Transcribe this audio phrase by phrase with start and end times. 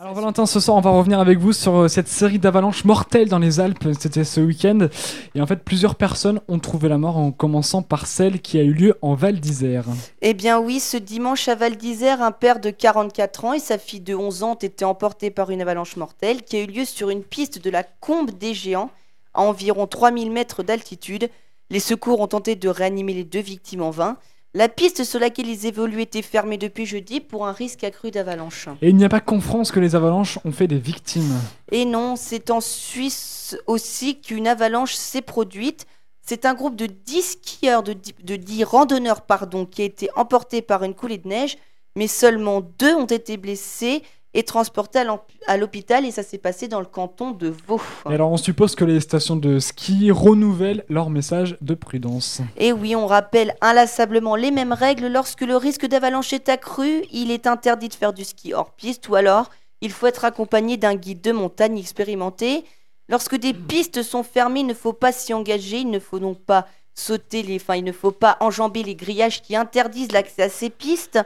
[0.00, 3.28] Alors Valentin, ce soir on va revenir avec vous sur euh, cette série d'avalanches mortelles
[3.28, 4.88] dans les Alpes, c'était ce week-end.
[5.36, 8.64] Et en fait plusieurs personnes ont trouvé la mort en commençant par celle qui a
[8.64, 9.84] eu lieu en Val d'Isère.
[10.20, 13.78] Eh bien oui, ce dimanche à Val d'Isère, un père de 44 ans et sa
[13.78, 16.84] fille de 11 ans ont été emportés par une avalanche mortelle qui a eu lieu
[16.84, 18.90] sur une piste de la Combe des Géants,
[19.32, 21.30] à environ 3000 mètres d'altitude.
[21.70, 24.16] Les secours ont tenté de réanimer les deux victimes en vain.
[24.56, 28.68] La piste sur laquelle ils évoluent était fermée depuis jeudi pour un risque accru d'avalanche.
[28.82, 31.40] Et il n'y a pas qu'en France que les avalanches ont fait des victimes.
[31.72, 35.86] Et non, c'est en Suisse aussi qu'une avalanche s'est produite.
[36.22, 40.08] C'est un groupe de 10 skieurs, de 10, de 10 randonneurs, pardon, qui a été
[40.14, 41.58] emporté par une coulée de neige,
[41.96, 46.38] mais seulement deux ont été blessés et transportés à l'hôp- à l'hôpital, et ça s'est
[46.38, 47.80] passé dans le canton de Vaud.
[48.10, 52.40] Et alors on suppose que les stations de ski renouvellent leur message de prudence.
[52.56, 55.06] Et oui, on rappelle inlassablement les mêmes règles.
[55.06, 59.08] Lorsque le risque d'avalanche est accru, il est interdit de faire du ski hors piste
[59.08, 62.64] ou alors il faut être accompagné d'un guide de montagne expérimenté.
[63.08, 66.38] Lorsque des pistes sont fermées, il ne faut pas s'y engager, il ne faut donc
[66.38, 70.48] pas sauter les, enfin, il ne faut pas enjamber les grillages qui interdisent l'accès à
[70.48, 71.18] ces pistes.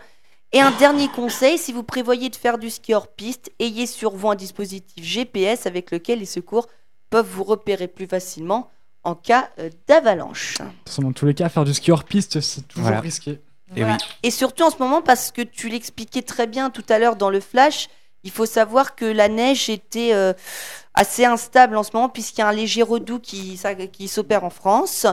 [0.52, 4.12] Et un dernier conseil, si vous prévoyez de faire du ski hors piste, ayez sur
[4.16, 6.68] vous un dispositif GPS avec lequel les secours
[7.10, 8.70] peuvent vous repérer plus facilement
[9.04, 10.58] en cas euh, d'avalanche.
[10.98, 13.00] Dans tous les cas, faire du ski hors piste, c'est toujours Voilà.
[13.00, 13.40] risqué.
[13.76, 13.90] Et oui.
[14.22, 17.28] Et surtout en ce moment, parce que tu l'expliquais très bien tout à l'heure dans
[17.28, 17.88] le flash,
[18.24, 20.32] il faut savoir que la neige était euh,
[20.94, 24.44] assez instable en ce moment, puisqu'il y a un léger redout qui, ça- qui s'opère
[24.44, 25.06] en France.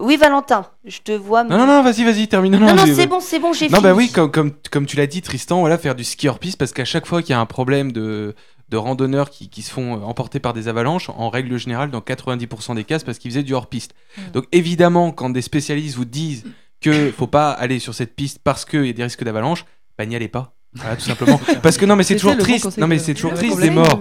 [0.00, 1.44] Oui, Valentin, je te vois.
[1.44, 2.56] Non, non, non, vas-y, vas-y, termine.
[2.56, 3.82] non, non, j'ai- c'est bon, c'est bon, j'ai Non, fini.
[3.82, 6.58] bah oui, comme, comme, comme tu l'as dit, Tristan, voilà, faire du ski hors piste,
[6.58, 8.34] parce qu'à chaque fois qu'il y a un problème de,
[8.70, 12.00] de randonneurs qui, qui se font euh, emporter par des avalanches, en règle générale, dans
[12.00, 13.94] 90% des cas, c'est parce qu'ils faisaient du hors piste.
[14.32, 16.44] Donc évidemment, quand des spécialistes vous disent
[16.80, 19.64] que faut pas aller sur cette piste parce qu'il y a des risques d'avalanche,
[19.98, 20.54] bah n'y allez pas.
[20.74, 21.40] Voilà, tout simplement.
[21.62, 22.78] Parce que non, mais c'est toujours ça, triste.
[22.78, 24.00] Non, mais c'est toujours triste des morts.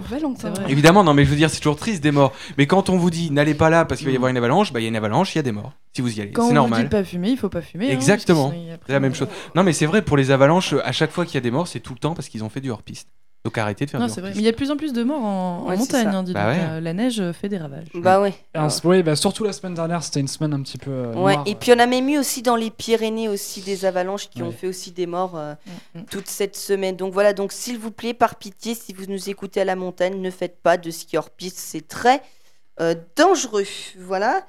[0.67, 2.31] Évidemment, non, mais je veux dire, c'est toujours triste des morts.
[2.59, 4.71] Mais quand on vous dit n'allez pas là parce qu'il va y avoir une avalanche,
[4.71, 5.73] bah il y a une avalanche, il y a des morts.
[5.95, 6.83] Si vous y allez, Quand c'est on vous dit normal.
[6.83, 7.87] de pas fumer, il faut pas fumer.
[7.89, 8.53] hein, Exactement.
[8.85, 9.27] C'est la même on- chose.
[9.55, 11.67] Non, mais c'est vrai pour les avalanches, à chaque fois qu'il y a des morts,
[11.67, 13.07] c'est tout le temps parce qu'ils ont fait du hors piste.
[13.45, 14.31] Donc arrêtez de faire Non, du c'est vrai.
[14.35, 16.07] Mais il y a de plus en plus de morts en, Ouais, montagne.
[16.07, 16.61] hein, dis Bah donc.
[16.61, 16.67] ouais.
[16.71, 17.87] Euh, La neige fait des ravages.
[17.93, 18.33] Bah ouais.
[18.53, 20.91] Bah, surtout la semaine dernière, c'était une semaine un petit peu.
[20.91, 21.43] euh, Ouais, noire.
[21.47, 24.51] et puis on a même eu aussi dans les Pyrénées aussi des avalanches qui ont
[24.51, 25.53] fait aussi des morts euh,
[25.95, 26.05] Mm, mm.
[26.11, 26.97] toute cette semaine.
[26.97, 30.19] Donc voilà, donc s'il vous plaît, par pitié, si vous nous écoutez à la montagne,
[30.19, 32.21] ne faites pas de ski hors piste, c'est très
[32.81, 33.63] euh, dangereux.
[33.99, 34.45] Voilà.